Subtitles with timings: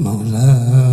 [0.00, 0.89] مولاي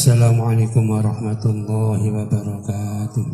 [0.00, 3.26] Assalamualaikum warahmatullahi wabarakatuh.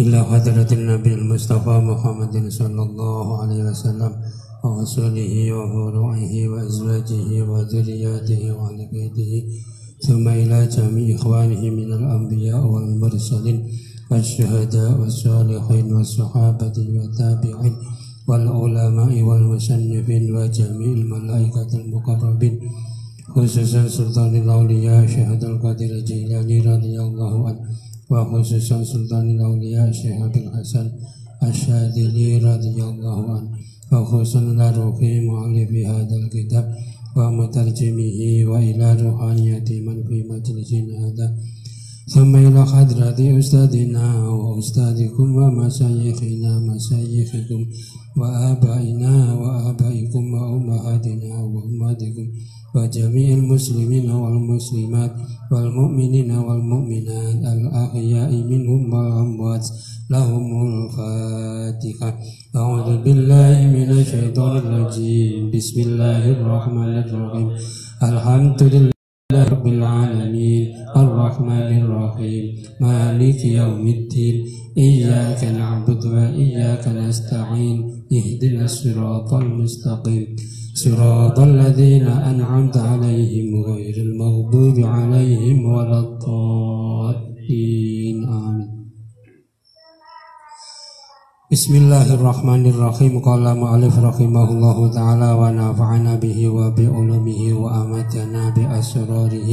[0.00, 4.08] Ila hadratin Nabi Mustafa Muhammadin sallallahu alaihi wasallam
[4.64, 9.60] wa rasulihi wa furu'ihi wa azwajihi wa dzurriyyatihi wa ahli baitihi
[10.00, 13.68] thumma ila jami ikhwanihi min al-anbiya wal mursalin
[14.04, 17.74] والشهداء والصالحين والصحابة والتابعين
[18.28, 22.54] والعلماء والمصنفين وجميع الملائكة المقربين
[23.35, 27.59] خصوصا سلطان الأولياء شهد القادر الجيلاني رضي الله عنه
[28.09, 30.87] وخصوصا سلطان الأولياء شهد الحسن
[31.43, 33.49] الشاذلي رضي الله عنه
[33.91, 36.65] وخصوصا إلى روح مؤلف هذا الكتاب
[37.17, 38.19] ومترجمه
[38.49, 41.27] وإلى روحانية من في مجلس هذا
[42.13, 47.61] ثم إلى حضرة أستاذنا وأستاذكم ومشايخنا مشايخكم
[48.17, 52.25] وآبائنا وآبائكم وأمهاتنا وأمهاتكم
[52.75, 55.11] وجميع المسلمين والمسلمات
[55.51, 59.67] والمؤمنين والمؤمنات الأحياء منهم والأموات.
[60.09, 62.19] لهم الفاتحة.
[62.55, 65.51] أعوذ بالله من الشيطان الرجيم.
[65.51, 67.49] بسم الله الرحمن الرحيم.
[68.03, 70.73] الحمد لله رب العالمين.
[70.97, 72.43] الرحمن الرحيم.
[72.81, 74.45] مالك يوم الدين.
[74.77, 78.05] إياك نعبد وإياك نستعين.
[78.13, 80.35] اهدنا الصراط المستقيم.
[80.73, 87.37] صراط الذين أنعمت عليهم غير المغضوب عليهم ولا الضالين.
[88.29, 88.79] آمين.
[91.51, 99.49] بسم الله الرحمن الرحيم قال مؤلف رحمه الله تعالى ونفعنا به وبعلومه وأمتنا بأسراره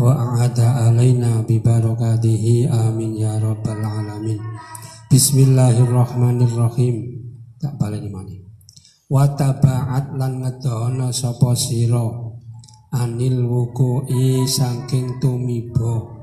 [0.00, 2.44] وأعاد علينا ببركاته
[2.88, 4.38] آمين يا رب العالمين
[5.14, 6.96] بسم الله الرحمن الرحيم
[7.62, 8.02] tak balik
[9.10, 12.30] watabaat lan ngedono sapa sira?
[12.90, 16.18] Anil wuku'i saking tumiba.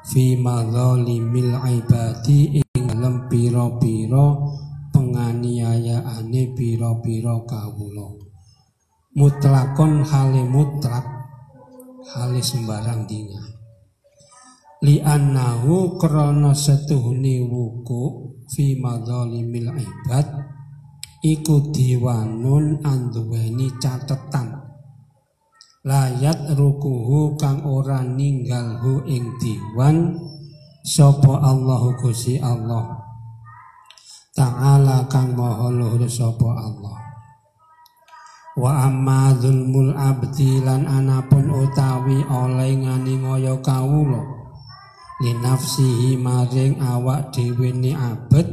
[0.00, 4.26] Fi madzalimil ibadi ing dalem pira-pira
[4.90, 8.08] penganiayaane pira-pira kawula.
[9.14, 11.04] Mutlakon hale mutlak
[12.10, 13.40] hale sembarang dina.
[14.80, 18.02] Li annahu krana setuhune wuku
[18.48, 20.26] fi madzalimil ibad
[21.20, 24.56] iku diwanun anduweni catetan.
[25.80, 30.12] Layat rukuhu kang ora ninggalhu ing diwan
[30.84, 33.00] sapa Allahu Gusti Allah.
[34.36, 37.00] Ta'ala kang maha luhur sapa Allah.
[38.60, 44.20] Wa amma zulmul abdi lan anapun utawi oleh ngani ngaya kawula.
[45.20, 48.48] Linafsihi maring awak dhewe ni abet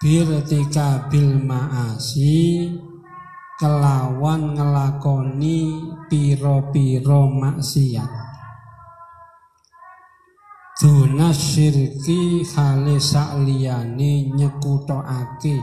[0.00, 2.72] birtika bil maasi
[3.60, 5.76] kelawan ngelakoni
[6.08, 8.08] piro-piro maksiat.
[10.80, 15.60] Duna syirki hale sakliyane nyekutokake.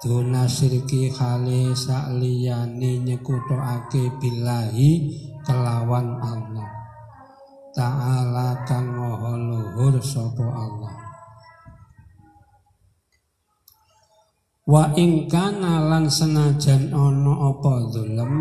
[0.00, 5.12] Duna syirki hale sakliyane nyekutokake billahi
[5.44, 6.72] kelawan Allah.
[7.76, 11.03] Ta'ala kang maha luhur Allah
[14.64, 18.32] wa ing lan senajan ana apa zulem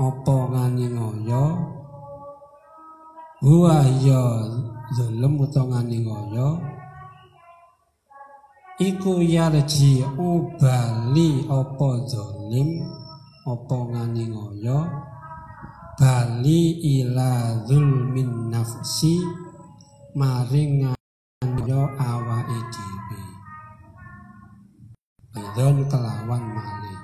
[0.00, 1.46] apa ngani ngoyo?
[3.44, 4.24] Huwa ya
[4.96, 6.48] zulem utawa ngani ngoyo?
[8.80, 12.80] Iku yarji ubali apa zalim
[13.44, 14.80] apa ngani ngoyo?
[16.00, 19.20] Bali ila zulmin nafsi
[20.16, 20.88] maring
[21.68, 21.82] yo
[25.62, 26.94] Bidon kelawan mali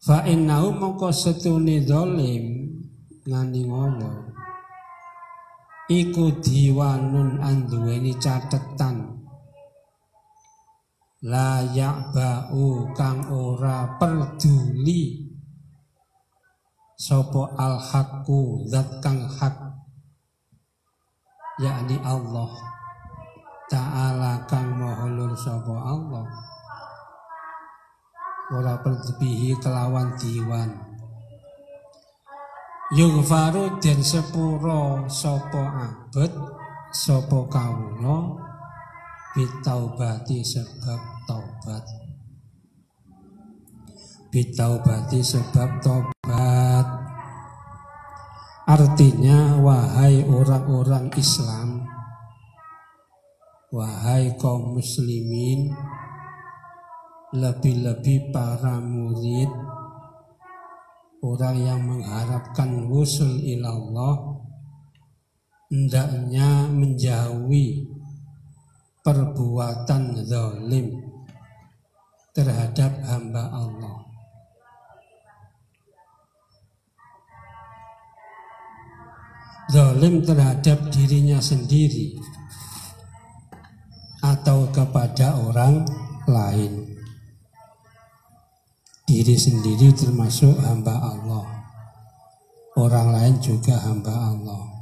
[0.00, 2.72] Fa innahu mongko setune zalim
[3.28, 4.32] ngani ngono.
[5.92, 9.28] Iku diwanun anduweni catetan.
[11.20, 15.36] Layak bau kang ora peduli
[16.96, 19.56] sopo al hakku zat kang hak.
[21.60, 22.73] Yakni Allah
[23.74, 26.22] Ta'ala kang maha sopo Allah.
[28.54, 30.70] Ora berlebihi kelawan diwan
[32.94, 36.30] Yughfaru den sepuro sopo abet
[36.94, 38.38] sopo kawula
[39.34, 41.82] bitaubati sebab taubat.
[44.30, 46.86] Bitaubati sebab taubat.
[48.70, 51.93] Artinya wahai orang-orang Islam
[53.74, 55.74] wahai kaum muslimin
[57.34, 59.50] lebih-lebih para murid
[61.18, 64.38] orang yang mengharapkan wusul ilallah
[65.66, 67.90] hendaknya menjauhi
[69.02, 70.94] perbuatan zalim
[72.30, 73.98] terhadap hamba Allah.
[79.74, 82.14] Zalim terhadap dirinya sendiri
[84.24, 85.84] atau kepada orang
[86.24, 86.88] lain.
[89.04, 91.44] Diri sendiri termasuk hamba Allah.
[92.80, 94.74] Orang lain juga hamba Allah.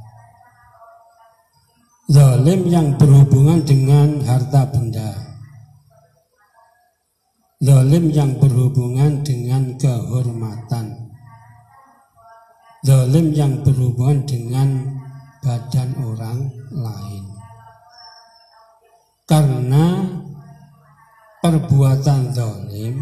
[2.13, 5.15] Zalim yang berhubungan dengan harta benda
[7.63, 11.15] Zalim yang berhubungan dengan kehormatan
[12.83, 14.99] Zalim yang berhubungan dengan
[15.39, 17.22] badan orang lain
[19.33, 19.97] Karena
[21.41, 23.01] perbuatan zalim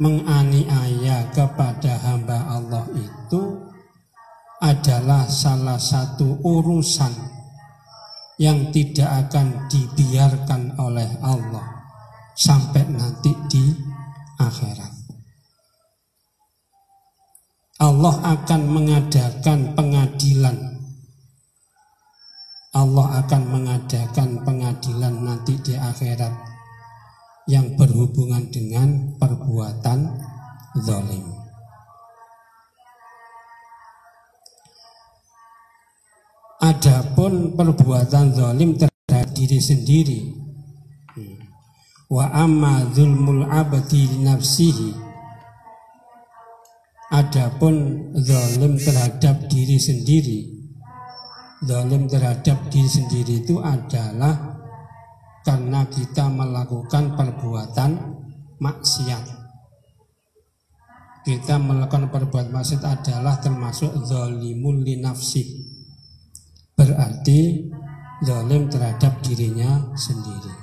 [0.00, 3.60] menganiaya kepada hamba Allah itu
[4.56, 7.12] adalah salah satu urusan
[8.40, 11.92] yang tidak akan dibiarkan oleh Allah
[12.32, 13.76] sampai nanti di
[14.40, 14.92] akhirat.
[17.84, 20.75] Allah akan mengadakan pengadilan.
[22.76, 26.28] Allah akan mengadakan pengadilan nanti di akhirat
[27.48, 30.12] yang berhubungan dengan perbuatan
[30.84, 31.24] zalim.
[36.60, 40.20] Adapun perbuatan zalim terhadap diri sendiri
[42.06, 44.94] wa amma zulmul abdi nafsihi
[47.10, 47.74] adapun
[48.14, 50.55] zalim terhadap diri sendiri
[51.64, 54.60] zalim terhadap diri sendiri itu adalah
[55.46, 57.90] karena kita melakukan perbuatan
[58.60, 59.24] maksiat.
[61.26, 65.42] Kita melakukan perbuatan maksiat adalah termasuk zalimul li nafsi.
[66.76, 67.66] Berarti
[68.22, 70.54] zalim terhadap dirinya sendiri.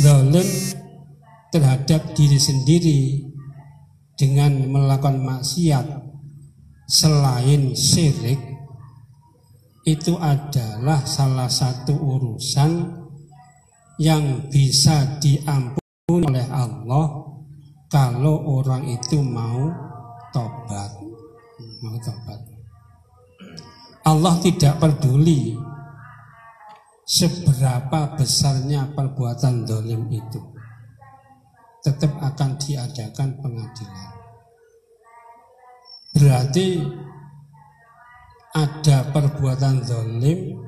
[0.00, 0.48] Zalim
[1.50, 3.00] terhadap diri sendiri
[4.14, 5.86] dengan melakukan maksiat
[6.90, 8.49] selain syirik
[9.84, 12.72] itu adalah salah satu urusan
[14.00, 17.06] yang bisa diampuni oleh Allah
[17.88, 19.68] kalau orang itu mau
[20.32, 20.92] tobat
[21.80, 22.40] mau tobat
[24.00, 25.54] Allah tidak peduli
[27.10, 30.38] seberapa besarnya perbuatan dolim itu.
[31.82, 34.10] Tetap akan diadakan pengadilan.
[36.14, 36.68] Berarti
[38.50, 40.58] ada perbuatan dolim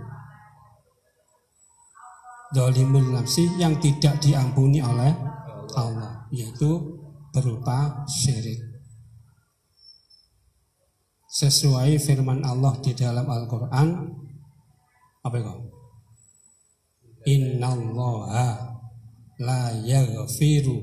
[2.55, 5.11] dolimul nafsi yang tidak diampuni oleh
[5.75, 7.01] Allah yaitu
[7.33, 8.61] berupa syirik
[11.33, 13.89] sesuai firman Allah di dalam Al-Quran
[15.25, 15.55] apa itu?
[17.25, 18.79] innallaha
[19.41, 20.77] la yaghfiru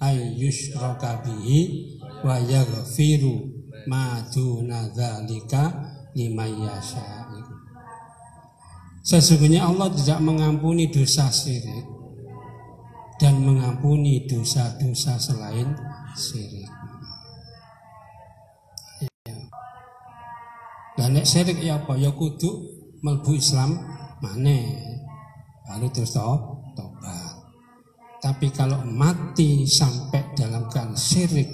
[0.00, 1.60] ay yushraka bihi
[2.24, 3.44] wa yaghfiru
[3.90, 7.02] ma duna dzalika liman yasha.
[9.04, 11.84] Sesungguhnya Allah tidak mengampuni dosa syirik
[13.20, 15.76] dan mengampuni dosa-dosa selain
[16.16, 16.72] syirik.
[20.94, 22.00] Dan nek syirik ya apa?
[22.00, 22.64] Ya kudu
[23.04, 23.76] melbu Islam
[24.24, 24.58] mana?
[25.64, 27.34] lalu terus tobat.
[28.20, 31.48] Tapi kalau mati sampai dalam keadaan syirik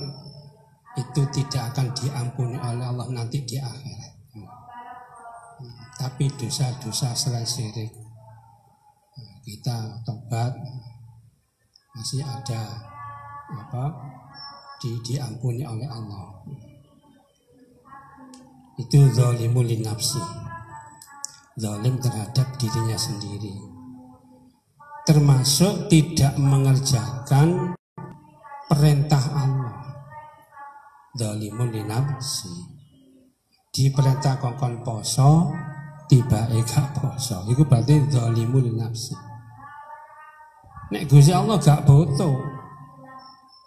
[0.99, 4.10] itu tidak akan diampuni oleh Allah nanti di akhirat.
[6.01, 8.01] Tapi dosa-dosa selain syirik
[9.51, 10.53] kita tobat
[11.97, 12.61] masih ada
[13.51, 13.85] apa
[14.79, 16.39] di, diampuni oleh Allah.
[18.79, 20.23] Itu zalimul nafsi.
[21.61, 23.53] Zalim terhadap dirinya sendiri.
[25.05, 27.77] Termasuk tidak mengerjakan
[28.71, 29.77] perintah Allah.
[31.13, 32.55] Zalimul nafsi.
[33.75, 35.53] Diperintah kongkon poso,
[36.11, 37.47] tiba eka poso.
[37.47, 39.15] Itu berarti zalimul nafsi.
[40.91, 42.35] Nek Gusti Allah gak butuh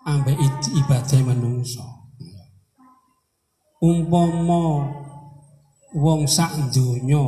[0.04, 0.36] ambek
[0.76, 1.88] ibadah menungso.
[3.80, 4.92] Umpama
[5.96, 7.24] wong sak donya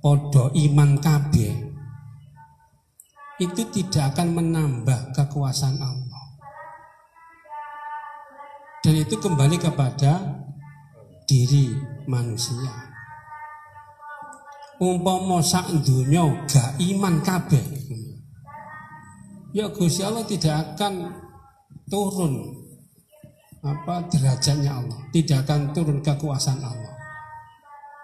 [0.00, 1.52] padha iman kabeh
[3.40, 6.24] itu tidak akan menambah kekuasaan Allah.
[8.80, 10.20] Dan itu kembali kepada
[11.24, 11.72] diri
[12.08, 12.91] manusia.
[14.82, 17.62] Umpama sak donya gak iman kabeh
[19.52, 21.12] ya Gusti Allah tidak akan
[21.86, 22.62] turun
[23.62, 26.94] apa derajatnya Allah, tidak akan turun kekuasaan Allah.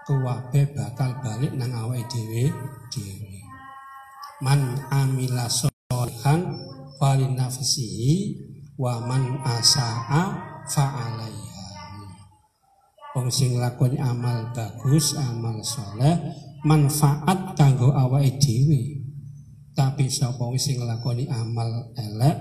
[0.06, 2.47] Kuwabe bakal balik nang awake dhewe
[2.94, 3.42] dhewe.
[4.38, 6.47] Man amila sholihan
[7.02, 8.38] fali nafsihi
[8.78, 10.25] wa man asaa
[10.70, 11.66] fa alaiha.
[13.18, 16.23] Wong sing lakoni amal bagus, amal soleh,
[16.65, 19.05] manfaat kanggo awake dhewe.
[19.75, 22.38] Tapi sapa sing nglakoni amal elek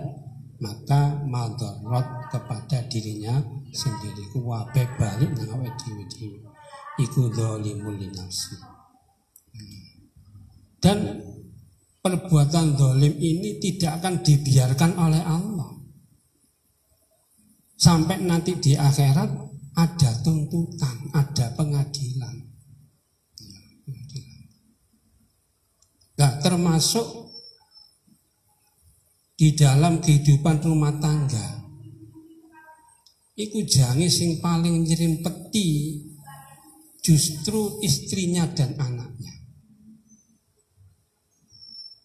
[0.58, 3.38] maka madarat kepada dirinya
[3.70, 4.26] sendiri.
[4.34, 6.48] Kuwabe balik nang awake dhewe
[6.98, 7.98] iku zalimul
[10.78, 11.20] dan
[12.06, 15.72] perbuatan dolim ini tidak akan dibiarkan oleh Allah.
[17.78, 19.30] Sampai nanti di akhirat
[19.78, 22.37] ada tuntutan, ada pengadilan.
[26.18, 27.30] Nah, termasuk
[29.38, 31.62] di dalam kehidupan rumah tangga.
[33.38, 36.02] Iku jange sing paling nyirim peti
[37.06, 39.34] justru istrinya dan anaknya.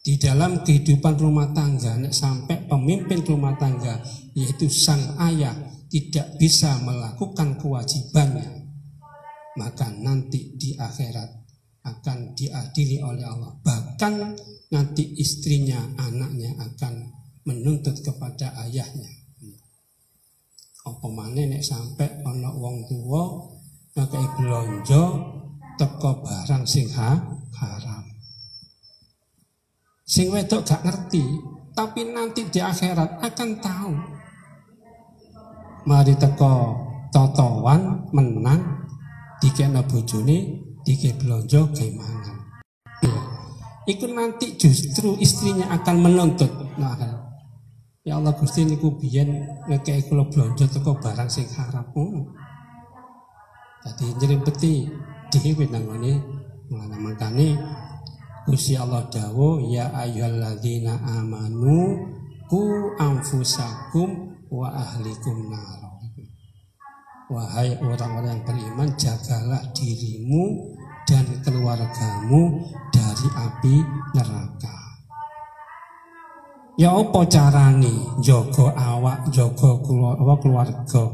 [0.03, 3.97] Di dalam kehidupan rumah tangga sampai pemimpin rumah tangga
[4.37, 5.57] yaitu sang ayah
[5.89, 8.63] tidak bisa melakukan kewajibannya
[9.57, 11.42] maka nanti di akhirat
[11.83, 14.39] akan diadili oleh Allah bahkan
[14.71, 17.11] nanti istrinya anaknya akan
[17.43, 19.11] menuntut kepada ayahnya.
[20.83, 23.23] Apa mana nek sampai ana wong tua
[23.95, 25.03] ngekei blonjo
[25.79, 27.19] teko barang sing ha,
[27.59, 28.05] haram.
[30.03, 31.23] Sing wedok gak ngerti,
[31.73, 33.95] tapi nanti di akhirat akan tahu.
[35.87, 36.55] Mari teko
[37.15, 38.87] totowan menang
[39.39, 42.35] dikena bojone dike blonjo gimana.
[43.87, 46.51] Itu nanti justru istrinya akan menuntut.
[46.79, 47.23] Nah,
[48.03, 51.87] Ya Allah Gusti niku biyen ngekeki kula blonjo teko barang sing haram.
[53.79, 54.91] Dadi nyrimpeti
[55.31, 56.19] dhewe nang ngene
[56.67, 57.49] mulane mangkane
[58.43, 61.95] Gusti Allah dawuh ya ayyuhalladzina amanu
[62.51, 65.79] ku anfusakum wa ahlikum nar.
[67.31, 70.72] Wahai orang-orang yang beriman jagalah dirimu
[71.13, 73.75] dan keluargamu dari api
[74.17, 74.77] neraka.
[76.81, 79.77] Ya apa carane jaga awak, jaga
[80.41, 81.05] keluarga,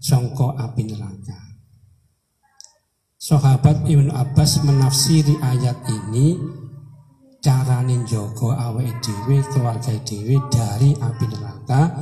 [0.00, 1.60] sangka api neraka.
[3.20, 6.40] Sahabat Ibnu Abbas menafsiri ayat ini
[7.44, 12.00] carane jaga awake dhewe, keluarga dhewe dari api neraka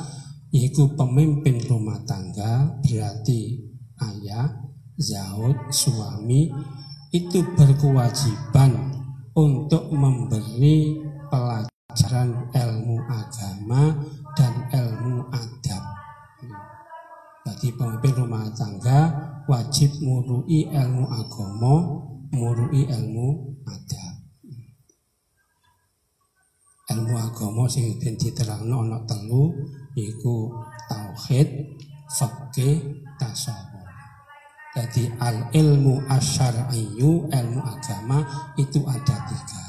[0.55, 3.67] yaitu pemimpin rumah tangga berarti
[3.99, 4.47] ayah,
[4.95, 6.53] zaud, suami
[7.13, 8.73] itu berkewajiban
[9.37, 10.97] untuk memberi
[11.29, 14.01] pelajaran ilmu agama
[14.33, 15.85] dan ilmu adab.
[17.45, 19.13] Jadi pemimpin rumah tangga
[19.45, 21.75] wajib murui ilmu agama,
[22.33, 24.15] murui ilmu adab.
[26.97, 29.53] Ilmu agama sing ben diterangno ana telu
[29.93, 30.49] yaiku
[30.89, 31.77] tauhid,
[32.09, 33.72] fikih, tasawuf.
[34.73, 38.25] Jadi al ilmu asyariyyu, ilmu agama
[38.57, 39.65] itu ada tiga.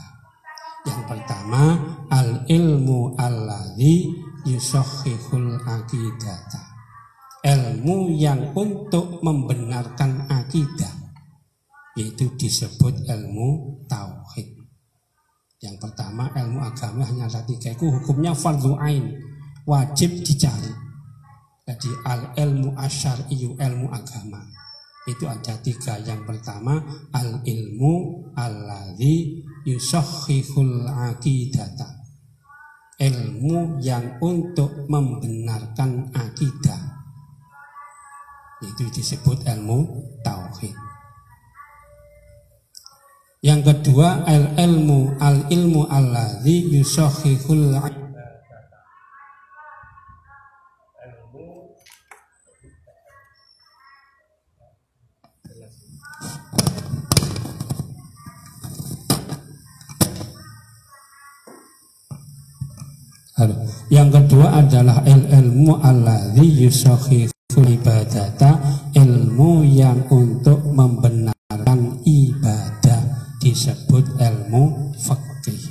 [0.87, 1.63] Yang pertama,
[2.07, 4.15] al ilmu alladhi
[4.47, 6.71] yusohihul akidata.
[7.43, 11.03] Ilmu yang untuk membenarkan akidah
[11.99, 14.55] yaitu disebut ilmu tauhid.
[15.59, 19.19] Yang pertama ilmu agama hanya ada tiga itu hukumnya fardu ain
[19.67, 20.71] wajib dicari.
[21.67, 24.62] Jadi al ilmu asyar iyu ilmu agama
[25.07, 25.99] itu ada tiga.
[25.99, 26.79] Yang pertama
[27.11, 32.03] al ilmu alladhi yusohihul akidata.
[32.99, 37.03] Ilmu yang untuk membenarkan akidah.
[38.63, 39.79] Itu disebut ilmu
[40.23, 40.75] tauhid.
[43.43, 48.02] Yang kedua al ilmu al ilmu alladhi yusohihul akidata
[63.89, 68.61] Yang kedua adalah ilmu alladhi yusakhiful ibadata
[68.93, 73.01] ilmu yang untuk membenarkan ibadah
[73.41, 75.65] disebut ilmu fakih.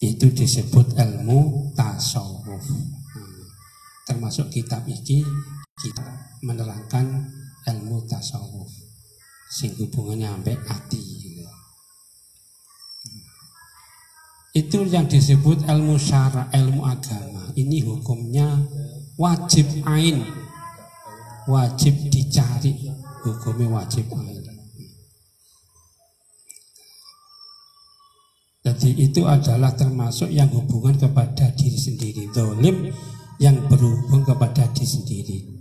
[0.00, 2.64] Itu disebut ilmu tasawuf.
[4.08, 5.20] Termasuk kitab ini
[5.76, 7.28] kita menerangkan
[7.68, 8.83] ilmu tasawuf
[9.54, 11.46] sing hubungannya sampai hati gitu.
[14.54, 17.50] itu yang disebut ilmu syara ilmu agama.
[17.54, 18.62] Ini hukumnya
[19.14, 20.22] wajib ain.
[21.46, 22.90] Wajib dicari.
[23.26, 24.42] Hukumnya wajib ain.
[28.64, 32.30] Jadi itu adalah termasuk yang hubungan kepada diri sendiri.
[32.30, 32.90] Dolim
[33.42, 35.53] yang berhubung kepada diri sendiri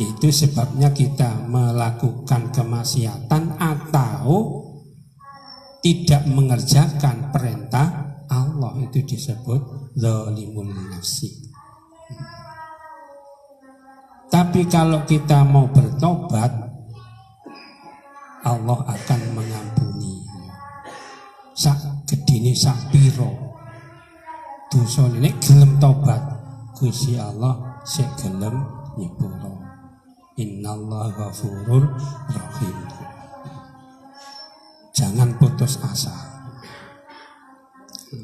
[0.00, 4.64] itu sebabnya kita melakukan kemaksiatan atau
[5.84, 11.50] tidak mengerjakan perintah Allah itu disebut zalimul nafsi.
[14.30, 16.70] Tapi kalau kita mau bertobat
[18.40, 20.24] Allah akan mengampuni.
[21.52, 23.28] Sak gedini sak piro.
[24.72, 26.22] Dosa ini gelem tobat.
[26.78, 28.64] Gusti Allah sik gelem
[28.96, 29.59] nyepuro.
[30.40, 31.84] Innallah ghafurur
[32.32, 32.76] rahim.
[34.96, 36.16] Jangan putus asa.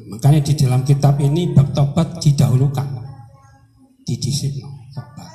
[0.09, 2.88] Makanya di dalam kitab ini bab tobat didahulukan.
[4.00, 4.57] Didisik
[4.96, 5.29] tobat.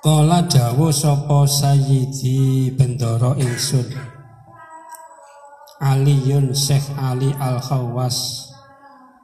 [0.00, 3.90] Kala dawu sapa sayyidi bendoro ingsun
[5.82, 8.45] Aliyun Syekh Ali Al-Khawas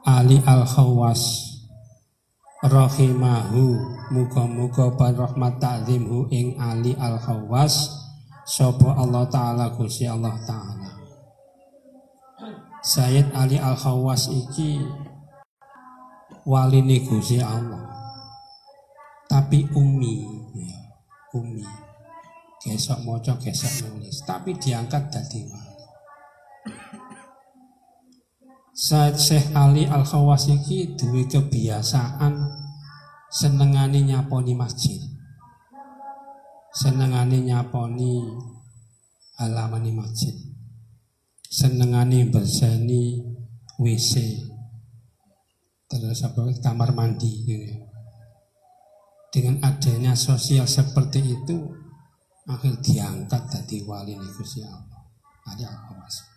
[0.03, 1.23] Ali Al Khawas
[2.59, 3.95] rahimahu.
[4.13, 7.87] Muga-muga rahmat ta'zimhu ing Ali Al Khawas
[8.43, 10.91] sapa Allah taala Gusti Allah taala.
[12.83, 14.83] Sayyid Ali Al Khawas iki
[16.43, 17.87] waline Gusti Allah.
[19.31, 20.19] Tapi umi
[20.61, 20.79] ya,
[21.39, 21.63] umi.
[22.59, 24.21] Gesok maca gesok nulis.
[24.27, 25.72] Tapi diangkat dadi wali
[28.83, 32.35] Syekh Ali Al Khawas iki duwe kebiasaan
[33.31, 34.99] senengane nyaponi masjid.
[36.75, 38.27] Senengane nyaponi
[39.39, 40.35] halaman masjid.
[41.47, 43.23] Senengane berseni
[43.79, 44.43] WC.
[45.87, 47.87] Terus apa kamar mandi gitu.
[49.31, 51.55] Dengan adanya sosial seperti itu
[52.51, 55.07] akhir diangkat dari wali nih Allah.
[55.47, 56.32] Ali Al Khawas.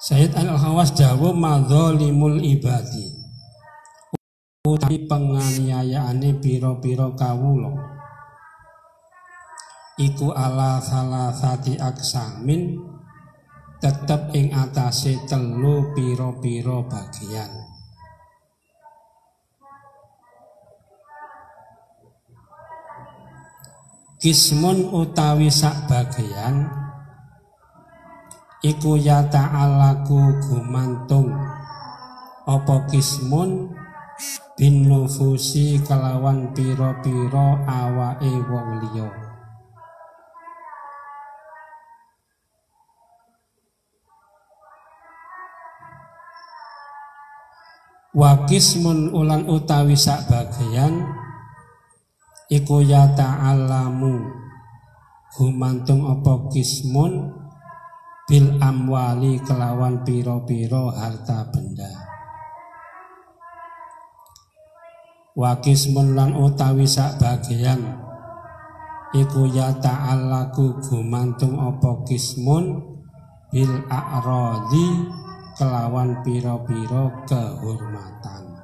[0.00, 3.20] Sayyid Al-Hawas dawu madzalimul ibadi.
[4.64, 7.68] Utawi penganiayaane pira-pira kawula.
[10.00, 12.80] Iku ala salah sati aksamin
[13.76, 17.52] tetep ing atase telu pira-pira bagian.
[24.16, 26.79] Kismun utawi sak bagian
[28.60, 31.32] iku ya ta'alaku gumantung.
[32.44, 33.72] Apa kismun?
[34.60, 39.08] Bin nufusi kelawan piro-piro awake wong liya.
[48.12, 48.44] Wa
[49.16, 51.08] ulan utawi sak bagian
[52.52, 54.28] iku ya ta'alamu.
[55.32, 57.39] Gumantung apa kismun
[58.30, 61.90] bil amwali kelawan piro-piro harta benda.
[65.34, 67.82] Wa kismun lan utawi sak bagian
[69.10, 72.86] iku ya ta'allaku gumantung apa kismun?
[73.50, 75.10] Bil a'radi
[75.58, 78.62] kelawan piro-piro kehormatan.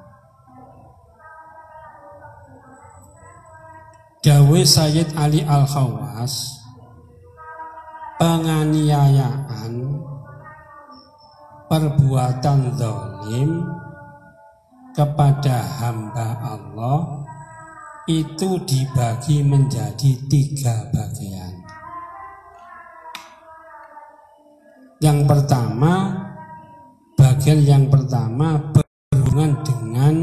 [4.23, 6.56] Dawe Sayyid Ali Al-Khawas
[8.17, 9.73] penganiayaan
[11.69, 13.61] perbuatan zalim
[14.97, 17.21] kepada hamba Allah
[18.09, 21.53] itu dibagi menjadi tiga bagian.
[24.97, 25.93] Yang pertama,
[27.13, 30.15] bagian yang pertama berhubungan dengan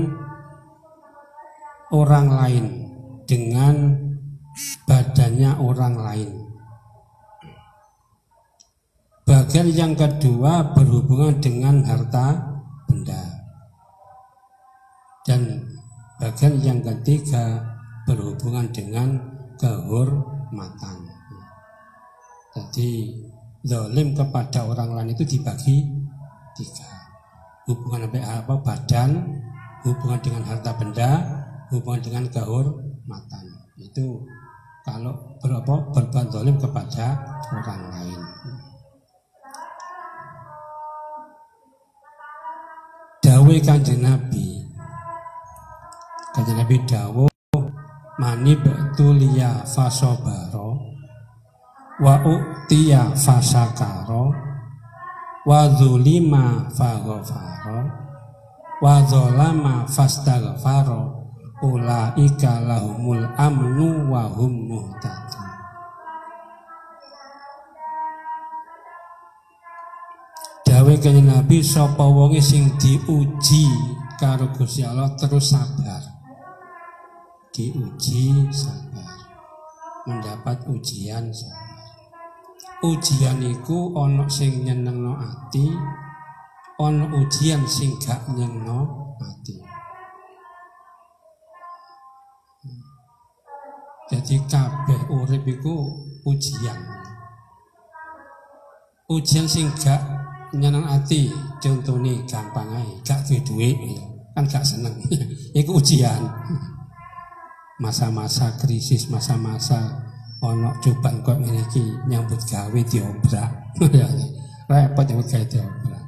[1.95, 2.67] orang lain,
[3.23, 3.95] dengan
[4.91, 6.54] badannya orang lain.
[9.45, 12.33] Bagian yang kedua berhubungan dengan harta
[12.89, 13.45] benda.
[15.21, 15.69] Dan
[16.17, 17.61] bagian yang ketiga
[18.09, 19.21] berhubungan dengan
[19.61, 20.97] kehormatan.
[22.57, 23.21] Jadi
[23.69, 25.93] zalim kepada orang lain itu dibagi
[26.57, 26.89] tiga.
[27.69, 29.29] Hubungan apa badan,
[29.85, 31.21] hubungan dengan harta benda,
[31.69, 33.45] hubungan dengan kehormatan.
[33.77, 34.25] Itu
[34.89, 37.13] kalau berapa berbuat zalim kepada
[37.53, 38.21] orang lain.
[43.45, 44.57] Dawe kanjeng Nabi.
[46.33, 47.29] Kanjeng Nabi Dawo
[48.17, 50.81] mani betulia fasobaro
[52.01, 54.33] wa uktiya fasakaro
[55.45, 57.85] wa zulima faghfaro
[58.81, 61.29] wa zolama fastaghfaro
[61.61, 64.73] ulaika lahumul amnu wa hum
[70.95, 73.67] Dawe kanjeng Nabi sapa wonge sing diuji
[74.15, 75.99] karo Gusti Allah terus sabar.
[77.51, 79.11] Diuji sabar.
[80.07, 81.83] Mendapat ujian sabar.
[82.87, 85.67] Ujian iku ana sing nyenengno ati,
[86.79, 88.87] ana ujian sing gak nyenengno
[89.19, 89.59] ati.
[94.15, 95.75] Jadi kabeh urip iku
[96.23, 96.79] ujian.
[99.11, 100.24] Ujian sing gak
[100.55, 103.41] nyenang hati contohnya gampang aja gak duwe
[103.75, 103.77] duit
[104.35, 104.95] kan gak seneng.
[105.59, 106.23] Itu ujian.
[107.79, 110.03] Masa-masa krisis masa-masa
[110.43, 113.51] ono cobaan kok memiliki nyambut gawe diobrak.
[114.71, 116.05] Repot nyambut gawe diobrak.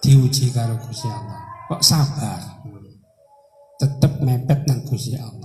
[0.00, 1.40] Diuji karo Gusti Allah.
[1.68, 2.40] Kok sabar?
[3.80, 5.43] Tetap mepet nang Gusti Allah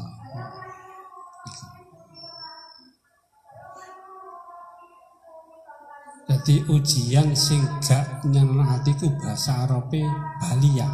[6.30, 10.06] Jadi ujian sing gak nyeneng hatiku bahasa Arabe
[10.38, 10.86] balia,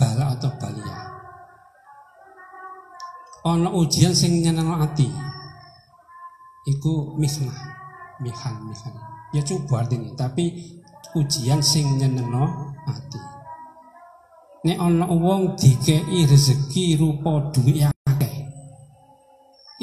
[0.00, 1.20] bala atau balia.
[3.44, 5.04] Ono ujian sing nyeneng hati.
[6.64, 7.52] Iku misnah,
[8.24, 8.96] mihan, mihan.
[9.36, 10.72] Ya coba artinya, tapi
[11.12, 12.32] ujian sing nyeneng
[12.88, 13.20] hati.
[14.64, 18.48] Nek ono wong dikei rezeki rupa duit akeh.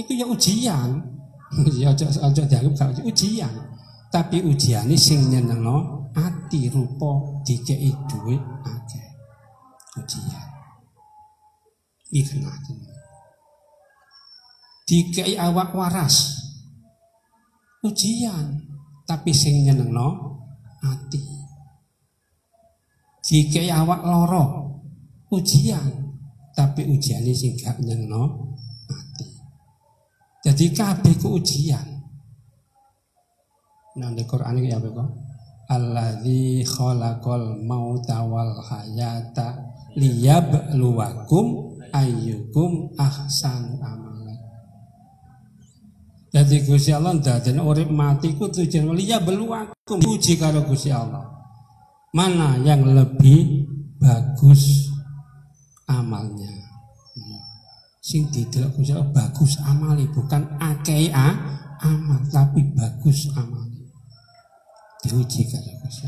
[0.02, 1.06] Iku ya ujian.
[1.82, 3.78] ya aja aja dianggap ujian
[4.18, 9.10] tapi ujiane sing nyenengno ati rupa dikei dhuwit akeh.
[9.94, 10.50] Ujian.
[12.10, 12.42] Iki
[14.90, 16.34] dikei awak waras.
[17.86, 18.58] Ujian.
[19.06, 20.10] Tapi sing nyenengno
[20.82, 21.22] ati.
[23.22, 24.46] Dikei awak loro
[25.30, 25.94] ujian.
[26.58, 28.50] Tapi ujiane sing gak nyenengno
[28.90, 29.30] ati.
[30.42, 31.97] Jadi kabeh ujian
[33.98, 35.10] Di Quran ini apa kok?
[35.74, 39.58] Alladzi khalaqal mauta wal hayata
[39.98, 44.38] liyabluwakum ayyukum ahsanu amala.
[46.30, 51.26] Jadi Gusti Allah ndaden urip mati ku tujuan liyabluwakum uji karo Gusti Allah.
[52.14, 53.66] Mana yang lebih
[53.98, 54.94] bagus
[55.90, 56.54] amalnya?
[57.98, 63.77] Sing didelok Gusti Allah bagus amali bukan akei amal tapi bagus amal
[65.08, 66.08] diuji karo Gusti.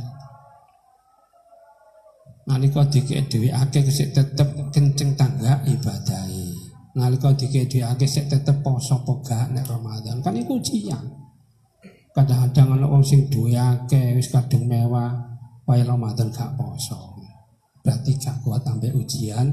[2.49, 6.51] Nalika dikek dhewe akeh sik tetep kenceng tangga ibadahi.
[6.99, 10.19] Nalika dikek dhewe akeh sik tetep poso pegak nek Ramadan.
[10.19, 11.15] Kan iku ujian.
[12.09, 15.13] Kadang-kadang ana wong sing duwe akeh wis kadung mewah,
[15.69, 17.15] wae Ramadan gak poso.
[17.85, 19.45] Berarti gak kuat sampai ujian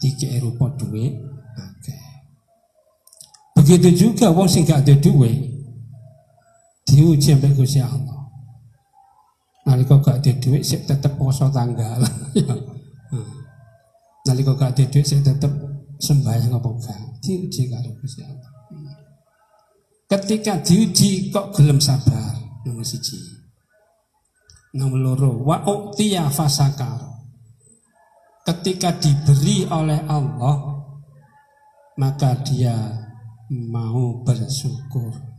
[0.00, 1.12] dikek rupa duwe
[1.54, 2.04] akeh.
[3.52, 5.28] Begitu juga wong sing gak ada duwe,
[6.88, 8.19] diuji sampai Gusti Allah.
[9.68, 12.00] Nalika gak ada duit sik tetep poso tanggal.
[13.10, 13.26] Hmm.
[14.22, 15.50] Nalika gak ada duit sik tetep
[15.98, 17.00] sembahyang apa gak?
[17.20, 18.50] Diuji karo Gusti Allah.
[20.10, 22.34] Ketika diuji kok gelem sabar
[22.66, 23.18] nomor siji.
[24.74, 26.98] Nomor loro wa uqtiya fasakar.
[28.42, 30.82] Ketika diberi oleh Allah
[32.00, 32.74] maka dia
[33.50, 35.29] mau bersyukur.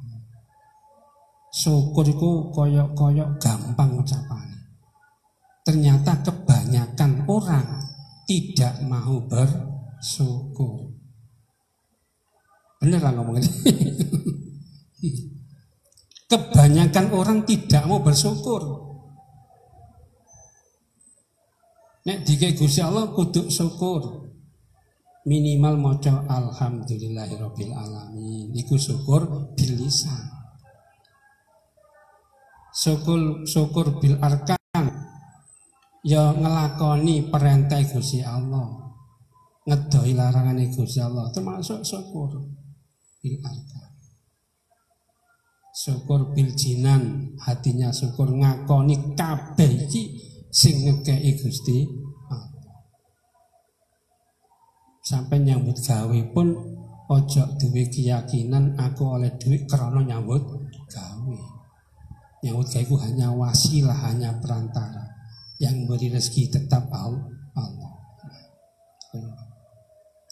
[1.52, 4.48] Syukur itu koyok-koyok gampang ucapan.
[5.68, 7.68] Ternyata kebanyakan orang
[8.24, 10.96] tidak mau bersyukur.
[12.80, 13.50] Bener lah ngomong ini.
[16.32, 18.90] Kebanyakan orang tidak mau bersyukur.
[22.08, 24.32] Nek dike Gusti Allah kudu syukur
[25.22, 30.41] minimal maca alhamdulillahirabbil alamin iku syukur bil lisan
[32.72, 34.86] syukur syukur bil arkan
[36.08, 38.80] ya ngelakoni perintah Gusti Allah.
[39.62, 41.30] Ngedoi larangan Gusti Allah.
[41.30, 42.42] Termasuk syukur
[43.22, 43.92] bil arkan
[45.72, 47.34] syukur bil jinan.
[47.42, 50.20] Hatinya syukur ngakoni kabeh iki
[50.52, 52.02] sing ngekei Gusti
[55.02, 56.54] sampai nyambut gawe pun
[57.10, 60.40] ojo duwe keyakinan aku oleh duit karena nyambut
[62.42, 65.14] gawe itu hanya wasilah hanya perantara.
[65.62, 67.94] Yang beri rezeki tetap Allah.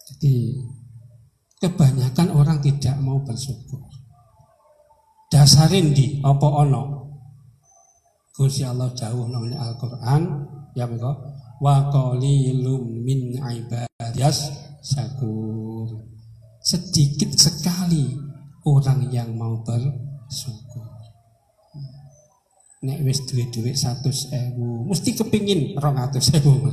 [0.09, 0.57] Jadi
[1.61, 3.85] kebanyakan orang tidak mau bersyukur.
[5.29, 6.97] Dasarin di apa ono?
[8.33, 10.49] Gusti Allah jauh namanya Al-Qur'an.
[10.73, 11.13] Ya begitu
[11.61, 14.49] wa qalilum min ibadiyas
[14.81, 16.09] syakur.
[16.65, 18.17] Sedikit sekali
[18.65, 20.98] orang yang mau bersyukur
[22.79, 23.27] nek wis
[23.75, 26.71] satu ewu mesti kepingin rong atus ewu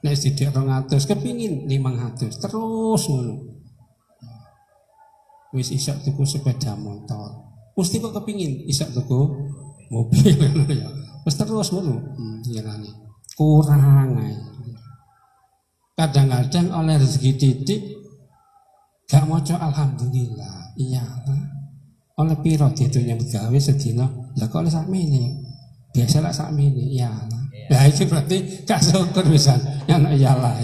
[0.00, 0.14] nek
[0.56, 3.34] rong atus kepingin limang atus terus ngono.
[5.48, 7.48] Wis isak tuku sepeda motor.
[7.72, 9.20] Mesti kok kepingin isak tuku
[9.88, 10.36] mobil
[10.80, 10.88] ya.
[11.24, 11.96] Wis terus ngono.
[12.16, 12.62] Hmm, iya
[13.38, 14.18] kurang
[15.98, 17.82] kadang-kadang oleh rezeki titik
[19.10, 20.78] gak mau alhamdulillah.
[20.78, 21.02] Iya
[22.18, 24.06] oleh piro itu yang gawe sedina?
[24.38, 25.38] Lah kok oleh ini
[25.94, 27.10] biasa lah sak ini iya.
[27.68, 29.54] Lah itu berarti gak syukur bisa
[29.86, 30.56] yang iyalah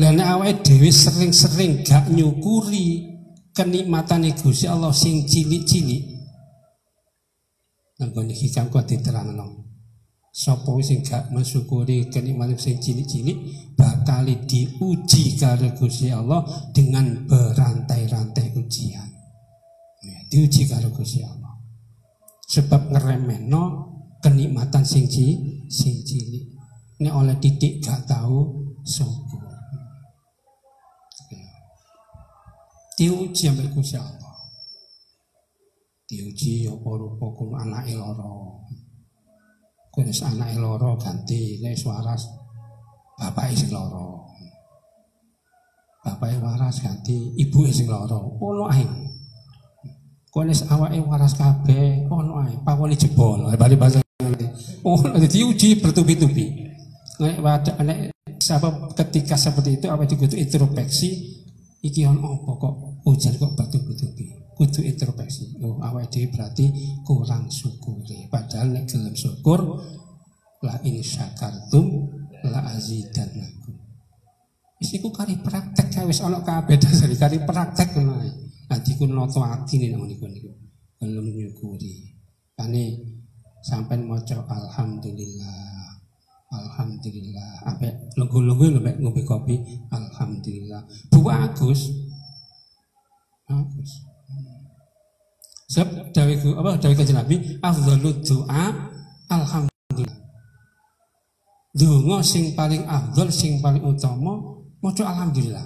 [0.00, 3.04] Lalu awake dewi sering-sering gak nyukuri
[3.52, 6.20] kenikmatan Gusti Allah sing cilik-cilik
[8.00, 9.59] Nanggon iki kang kok diterangno.
[10.30, 13.34] Sapa sing gak mensyukuri kenikmatan sing cilik-cilik
[13.74, 19.10] bakal diuji karo Gusti Allah dengan berantai-rantai ujian.
[20.06, 21.58] Ya, diuji karo Gusti Allah.
[22.46, 23.62] Sebab ngeremehno
[24.22, 25.10] kenikmatan sing
[25.66, 26.46] sing cilik.
[27.02, 29.42] Nek oleh titik gak tahu syukur.
[31.34, 31.50] Ya.
[32.94, 34.30] Diuji sampai Gusti Allah
[36.10, 38.18] diuji apa rupa kun anake lara
[38.66, 38.69] kun
[40.06, 42.22] wis anake lara ganti nek waras
[43.18, 44.04] bapake sing lara.
[46.04, 48.16] Bapake waras ganti ibuke sing lara.
[48.16, 48.84] Ono ae.
[50.30, 52.54] Wis awake waras kabeh ono ae.
[52.64, 54.00] Pawone jebol bali bahasa
[54.84, 55.00] oh
[55.32, 56.46] diuji bertubi-tubi.
[57.20, 57.36] Nek
[57.84, 57.98] nek
[58.40, 61.10] sebab ketika seperti itu apa itu introspeksi
[61.84, 65.56] iki ono apa kok ujar kok bertubi-tubi kudu introspeksi.
[65.64, 66.68] Oh, awak dhewe berarti
[67.00, 68.04] kurang syukur.
[68.28, 69.80] Padahal nek gelem syukur
[70.60, 72.12] la in syakartum
[72.44, 73.72] la azidannakum.
[74.76, 78.28] Wis iku kari praktek wis ana kabeh dasar kari praktek ngono ae.
[78.68, 80.52] Nanti ku noto atine nang niku niku.
[81.00, 82.12] Gelem nyukuri.
[82.52, 83.00] Kane
[83.64, 85.88] sampai maca alhamdulillah.
[86.52, 87.64] Alhamdulillah.
[87.64, 89.56] Ape lungguh-lungguh ngombe kopi.
[89.88, 90.84] Alhamdulillah.
[91.08, 91.88] Bu Agus.
[93.48, 94.09] Agus.
[95.70, 98.64] Sebab dawe apa dawe kanjeng Nabi afdhalud doa
[99.30, 100.18] alhamdulillah.
[101.70, 104.34] Donga sing paling afdhal sing paling utama
[104.82, 105.62] maca alhamdulillah.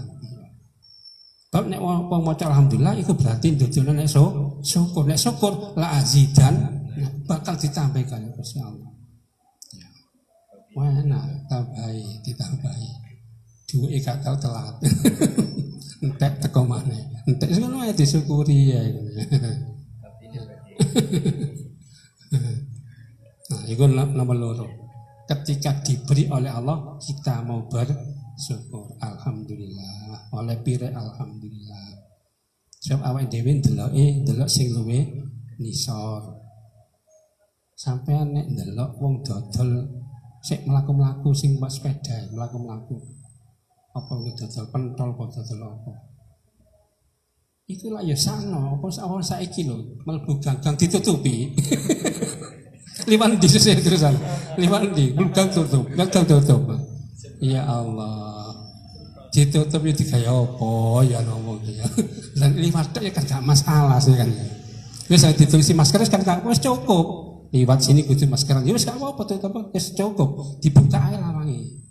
[1.49, 6.53] Bab nek wong maca alhamdulillah itu berarti ndodone nek so, syukur nek syukur la azidan
[7.25, 8.93] bakal ditambahkan Gusti Allah.
[9.73, 9.89] Ya.
[10.77, 11.01] Wah,
[11.49, 12.89] tambahi, ditambahi.
[13.65, 14.77] Duwe gak tau telat.
[16.05, 17.01] Entek teko maneh.
[17.25, 18.85] Entek ngono ae disyukuri ya.
[23.51, 24.67] nah, itu nomor loro.
[25.25, 28.93] Ketika diberi oleh Allah, kita mau bersyukur.
[29.01, 30.29] Alhamdulillah.
[30.37, 32.05] Oleh pire Alhamdulillah.
[32.85, 35.09] Sebab awake dhewe ndeloke ndelok sing luwe
[35.57, 36.37] nisor.
[37.73, 39.89] Sampai nek ndelok wong dodol
[40.45, 43.01] sik mlaku-mlaku sing mbak sepeda, mlaku-mlaku.
[43.97, 45.93] Apa kuwi dodol pentol apa dodol apa?
[47.65, 51.49] Iku lah ya sano, apa awal saiki lho, mlebu ganggang ditutupi.
[53.09, 54.13] Liwan di sisi terusan.
[54.61, 56.61] Liwan di, gang tutup, gang tutup.
[57.41, 58.53] Ya Allah.
[59.33, 60.73] Ditutup itu kayak apa
[61.09, 61.89] ya ngomong ya.
[62.45, 64.29] Dan liwat ya kan gak masalah sih kan.
[65.09, 67.33] Wis saya ditulisi masker kan gak wis cukup.
[67.49, 68.61] Liwat sini kudu masker.
[68.61, 70.61] Ya wis gak apa-apa apa cukup.
[70.61, 71.84] Dibuka ae lawange.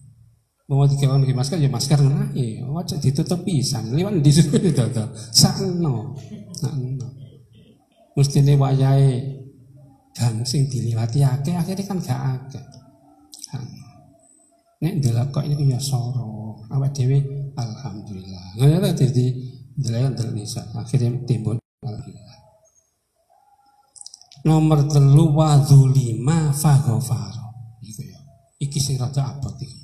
[0.74, 3.94] Mau tiga orang masker ya masker nah ya wajah ditutup pisan.
[3.94, 6.18] Liwan di situ itu sakno.
[6.58, 7.08] Sakno.
[8.18, 9.10] Mesti ini wayai
[10.18, 12.66] gang sing diliwati ake akhirnya kan gak akeh.
[14.82, 16.58] Nek ndelok kok ini ya soro.
[16.74, 17.22] Awak dhewe
[17.54, 18.58] alhamdulillah.
[18.58, 19.26] Ngono ta dadi
[19.78, 22.40] ndelok ndelok nisa akhirnya timbul alhamdulillah.
[24.50, 27.46] Nomor telu wa dzulima faghfara
[27.86, 28.18] iku ya.
[28.58, 29.83] Iki sing rada abot iki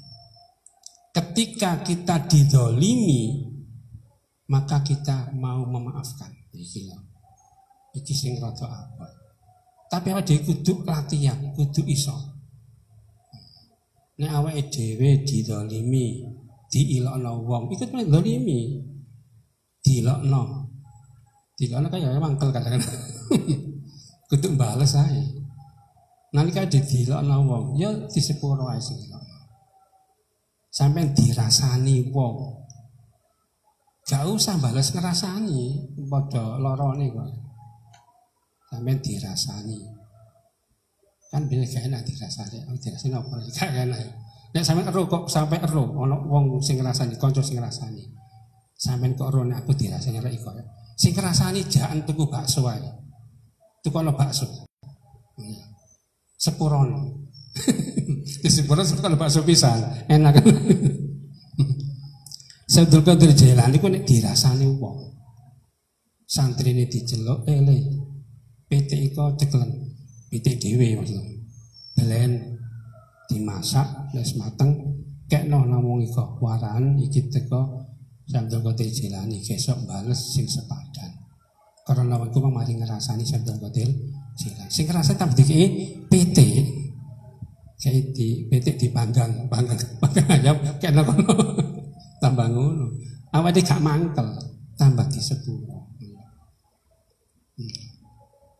[1.20, 3.44] ketika kita didolimi
[4.48, 6.32] maka kita mau memaafkan.
[6.56, 6.90] Iki
[8.00, 9.08] iki sing rada apa?
[9.90, 12.16] Tapi awake dhewe kudu latihan kudu iso.
[14.20, 16.24] Nek awake dhewe didolimi
[16.72, 18.80] diilokno wong iku kan dolimi.
[19.80, 20.42] Dilokno
[21.60, 23.02] dilokno kaya mangkel kadang-kadang.
[24.30, 25.24] Kudu bales ae.
[26.36, 29.00] Nalika didilokno wong ya disepuro ae sing
[30.80, 32.56] sampai dirasani wong.
[34.08, 37.30] Gak usah balas ngerasani padha lorone kok.
[38.72, 39.76] Sampai dirasani.
[41.30, 42.64] Kan bila gak enak dirasani.
[42.72, 43.36] Oh dirasani apa?
[43.52, 44.00] Gak enak.
[44.56, 48.02] Nek sampai ero kok sampai ero ono wong sing ngrasani kanca sing ngrasani
[48.74, 50.58] sampai kok ero aku dirasani rek kok
[50.98, 52.82] sing ngrasani jangan tuku bakso ae.
[53.86, 54.48] Tuku ono bakso
[58.46, 60.46] sepurone Disebutnya kalau bakso pisang, enak kan?
[62.80, 64.66] Abdul Qadir Jailani ku nek dirasani.
[66.30, 67.74] Santri ini diceluk ele.
[67.74, 67.82] Eh,
[68.70, 69.68] PT iko ceklen.
[70.30, 71.26] PT dhewe maksudnya.
[71.98, 72.32] Belen
[73.26, 74.78] dimasak wis mateng
[75.26, 77.90] kekno namung iko waran iki teko
[78.30, 81.18] Abdul Qadir Jailani kesok bales sing sepadan.
[81.82, 83.90] Karena aku mari ngerasani Abdul Qadir
[84.38, 84.70] Jailani.
[84.70, 86.38] Sing ngerasa tambah dikei PT
[87.80, 91.16] kayak di betik di panggang panggang panggang ayam kayak nopo
[92.20, 92.92] tambah ngono
[93.56, 94.28] dia gak mangkel
[94.76, 95.80] tambah di hmm.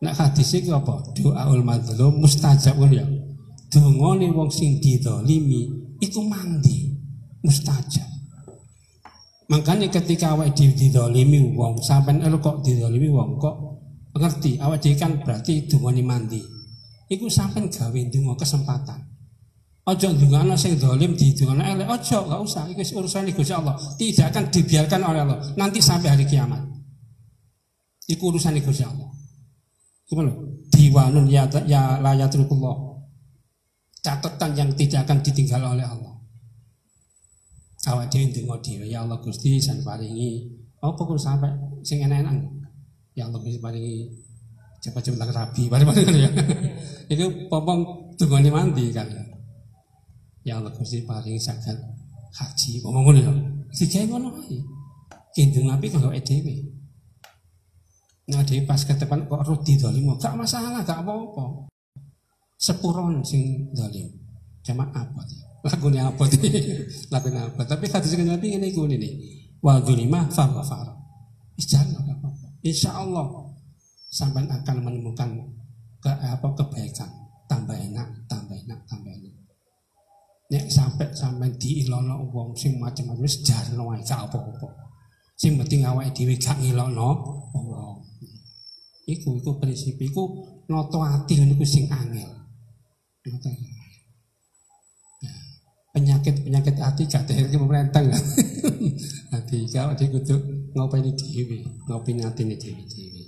[0.00, 1.12] Nak hadis itu apa?
[1.12, 3.04] Doa ul madlum mustajab ya.
[3.68, 5.68] Dongone wong sing didolimi
[6.00, 6.88] itu mandi
[7.44, 8.08] mustajab.
[9.52, 13.56] Makanya ketika awak didolimi wong sampai elu kok didolimi wong kok
[14.16, 16.40] ngerti awak dia kan berarti dongone mandi.
[17.12, 19.09] Iku sampai gawe dungo kesempatan.
[19.80, 21.88] Ojo ndungakno sing dolim di dungakno elek.
[21.88, 22.64] Ojo, enggak usah.
[22.68, 23.74] Itu urusan Gusti Allah.
[23.96, 25.38] Tidak akan dibiarkan oleh Allah.
[25.56, 26.60] Nanti sampai hari kiamat.
[28.04, 29.08] Itu urusan Gusti Allah.
[30.04, 30.36] Gimana?
[30.68, 32.76] Diwanun ya ya layatrukullah.
[34.04, 36.10] Catatan yang tidak akan ditinggal oleh Allah.
[37.80, 40.44] Awak ndonga dhewe ya Allah Gusti san paringi
[40.84, 41.48] apa kok sampai
[41.80, 42.36] sing enak-enak.
[43.16, 44.12] Ya Allah Gusti paringi
[44.84, 46.30] cepat-cepat rabi bareng-bareng ya.
[47.08, 49.08] Itu popong dungane mandi kan.
[50.40, 51.76] Ya Allah Gusti paling saged
[52.30, 53.32] haji ngomong ngono ya.
[53.70, 54.58] Digawe ngono ae.
[55.36, 56.54] Kendung api kanggo dhewe.
[58.30, 61.68] Nah dhewe pas ketepan kok rudi dolim, gak masalah, gak apa-apa.
[62.56, 64.08] Sepuron sing dolim.
[64.64, 65.40] Cuma apa sih?
[65.60, 66.40] Lagunya apa sih?
[67.12, 67.62] Lagunya apa?
[67.68, 69.10] Tapi hadis kan Nabi ini iku ini.
[69.60, 70.88] Wa dzulima fa ghafar.
[71.60, 72.28] Insya apa-apa.
[72.64, 73.28] Insya Allah
[74.10, 75.30] sampai akan menemukan
[76.00, 77.08] ke, apa kebaikan
[77.46, 79.29] tambah enak, tambah enak, tambah enak.
[80.50, 84.66] Nek sampai sampai diilono wong sing macam-macam wis jarno wae gak apa-apa.
[85.38, 87.10] Sing penting awake dhewe gak ngilono
[87.54, 88.02] wong.
[89.06, 92.26] Iku iku prinsip iku noto ati niku sing angel.
[95.94, 98.22] Penyakit-penyakit hati gak terke pemerintah kan.
[99.30, 100.34] Hati kalau dia kudu
[100.74, 103.22] ngopeni dhewe, ngopeni atine dhewe-dhewe.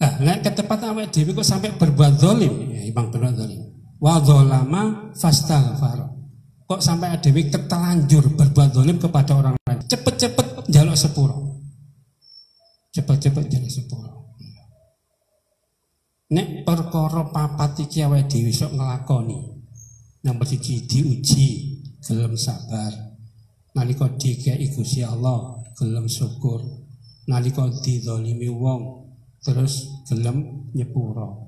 [0.00, 3.73] Nah, nek ketepatan awake dhewe kok sampai berbuat zalim, ya ibang berbuat zalim
[4.04, 6.12] wa dzalama fastaghfar.
[6.68, 9.80] Kok sampai ada ketelanjur berbuat zalim kepada orang lain.
[9.88, 11.64] Cepet-cepet jaluk sepuro.
[12.92, 14.12] Cepet-cepet jaluk sepuro.
[16.36, 19.40] Nek perkara papat iki awake dhewe sok nglakoni.
[20.24, 21.48] Nomor siji diuji,
[22.00, 22.92] gelem sabar.
[23.76, 26.84] Nalika dikei Gusti Allah, gelem syukur.
[27.24, 29.08] nalika didolimi wong
[29.40, 31.43] terus gelem nyepuro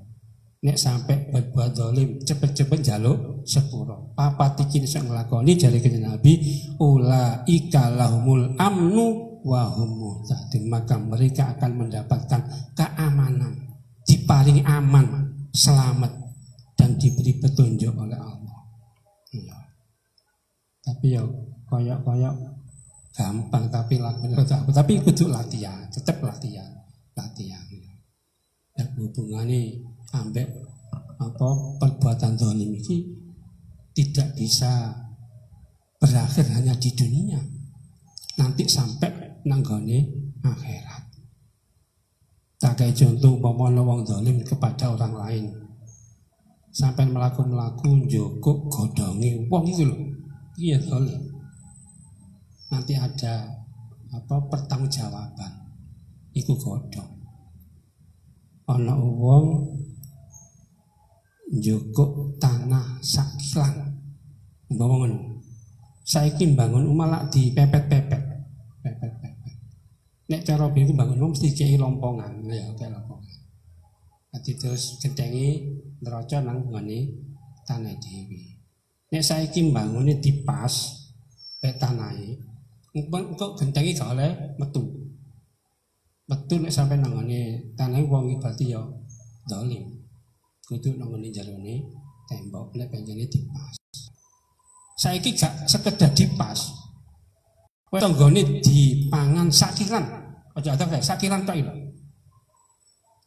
[0.57, 4.13] nek sampai berbuat dolim cepet-cepet jaluk sepuro.
[4.17, 6.33] Papat iki iso nglakoni jari kanjeng Nabi
[6.81, 9.07] ula ikalahumul amnu
[9.45, 10.25] wa hum
[10.67, 12.41] maka mereka akan mendapatkan
[12.73, 13.53] keamanan
[14.03, 16.11] diparingi aman selamat
[16.73, 18.59] dan diberi petunjuk oleh Allah.
[19.35, 19.59] Ya.
[20.81, 21.21] tapi ya
[21.67, 22.35] koyok-koyok
[23.11, 23.99] gampang tapi
[24.71, 26.69] tapi kudu latihan tetap latihan
[27.11, 27.59] latihan
[28.71, 29.83] dan hubungannya
[30.25, 30.47] ambek
[31.17, 31.49] apa
[31.81, 32.97] perbuatan zalim ini
[33.93, 34.93] tidak bisa
[35.97, 37.41] berakhir hanya di dunia
[38.37, 39.97] nanti sampai nanggone
[40.45, 41.03] akhirat.
[42.57, 45.45] Tak kayak contoh umpama wong zalim kepada orang lain.
[46.73, 50.01] Sampai melakukan melaku joko godongi wong itu loh
[50.61, 51.21] iya zalim.
[52.69, 53.49] Nanti ada
[54.13, 55.53] apa pertanggungjawaban.
[56.37, 57.17] Iku godong
[58.67, 59.63] ana wong
[61.47, 63.95] njukuk tanah sakilan
[64.67, 65.37] ngono
[66.07, 68.23] saiki bangun omah lak dipepet-pepet.
[68.83, 69.55] Pepet-pepet.
[70.27, 72.47] Nek cara biku bangun omah mesti kei lompongan.
[72.47, 73.39] Ya kayak lompongan.
[74.31, 75.67] Nanti terus gentengi
[75.99, 77.15] neraca nang ngene
[77.67, 78.55] tanah dewi
[79.07, 81.07] nek saiki bangune dipas
[81.63, 82.35] pek tanahe
[83.39, 84.83] kok gentengi gak oleh metu.
[86.27, 88.83] Metu nek sampai nang ngene tanahe wong berarti ya
[89.47, 89.96] dolim
[90.67, 91.79] kudu nongoni jalune
[92.27, 93.75] tembok lek penjene dipas.
[94.99, 96.75] Saiki gak sekedar dipas.
[97.87, 100.03] Wes tanggane dipangan sakiran.
[100.57, 101.73] Aja ada kayak sakiran tok lho.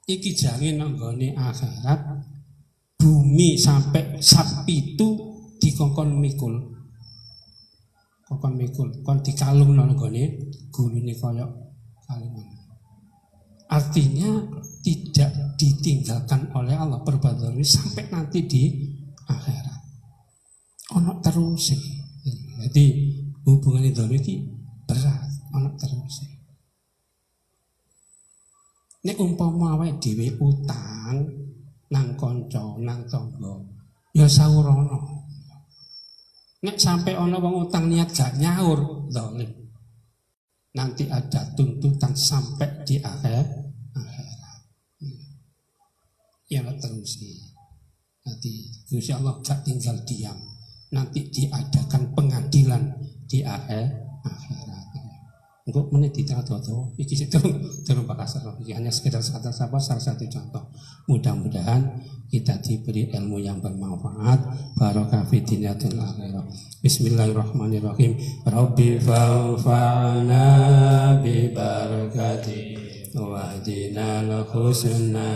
[0.04, 2.00] Iki jange nanggone akhirat
[3.00, 5.08] bumi sampai sapi itu
[5.62, 6.54] dikongkon mikul.
[8.26, 11.50] Kongkon mikul, kon dikalung nang gone gulune koyok
[12.06, 12.49] kalungan.
[13.70, 14.30] Artinya
[14.82, 18.66] tidak ditinggalkan oleh Allah perbuatan ini sampai nanti di
[19.30, 19.80] akhirat.
[20.98, 21.70] Ono terus
[22.60, 22.86] Jadi
[23.46, 24.04] hubungan itu
[24.84, 26.14] berat, ono terus.
[29.00, 31.24] Ini umpama awake dhewe utang
[31.88, 33.64] nang konco, nang tonggo,
[34.12, 35.24] ya saurono.
[36.60, 39.59] Nek sampai ono wong utang niat gak nyaur, dolim
[40.74, 43.42] nanti ada tuntutan sampai di akhir
[43.94, 44.60] akhirat.
[46.50, 47.22] Ya terus
[48.26, 48.52] nanti
[48.90, 50.38] Insya Allah gak tinggal diam.
[50.90, 52.82] Nanti diadakan pengadilan
[53.30, 53.86] di akhir
[54.26, 54.59] akhirat.
[55.70, 56.58] Untuk menit tengah tua
[56.98, 57.38] iki itu
[57.86, 58.26] terus bakal
[58.58, 60.66] hanya sekedar sekedar sabar salah satu contoh.
[61.06, 61.94] Mudah-mudahan
[62.26, 64.50] kita diberi ilmu yang bermanfaat.
[64.74, 66.42] Barokah fi dinyatil akhirah.
[66.82, 68.18] Bismillahirrahmanirrahim.
[68.50, 70.42] Rabbi fa'fa'na
[71.22, 72.74] bi barakati
[73.14, 75.30] wahdina al-husna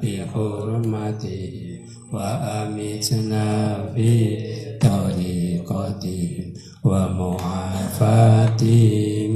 [0.00, 1.76] bi hurmati
[2.08, 4.12] wa amitna fi
[4.80, 8.79] tariqati wa mu'afati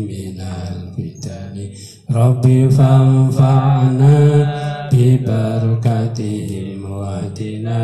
[0.07, 1.71] minal fitani
[2.09, 4.15] Rabbi fa'fa'na
[4.91, 7.77] bi barakatihim wahdina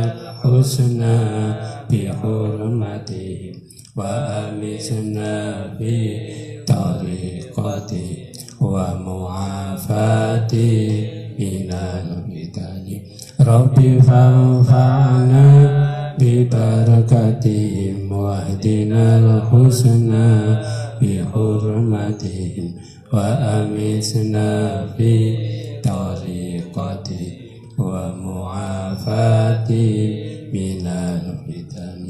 [0.43, 1.15] al-husna
[1.89, 3.53] bi hurmati
[3.93, 5.33] وأمتنا
[5.77, 5.95] في
[6.65, 8.07] طريقتي
[9.53, 10.77] ومعافاتي
[11.39, 12.85] من الفتن
[13.39, 15.45] ربي فانفعنا
[16.19, 20.31] ببركتهم واهدنا الحسنى
[21.01, 22.67] بحرمتهم
[23.13, 24.49] وأمتنا
[24.97, 25.13] في
[25.83, 27.25] طريقتي
[27.79, 29.89] ومعافاتي
[30.53, 32.03] من الفتن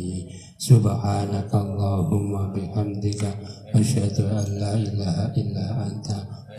[0.58, 3.24] سبحانك اللهم بحمدك
[3.76, 6.08] أشهد أن لا إله إلا أنت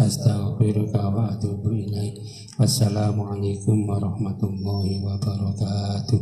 [0.00, 2.14] أستغفرك وأتوب إليك
[2.60, 6.20] والسلام عليكم ورحمة الله وبركاته